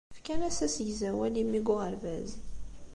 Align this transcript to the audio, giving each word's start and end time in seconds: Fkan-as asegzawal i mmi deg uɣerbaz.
Fkan-as 0.17 0.59
asegzawal 0.65 1.33
i 1.41 1.43
mmi 1.45 1.59
deg 1.61 1.67
uɣerbaz. 1.73 2.29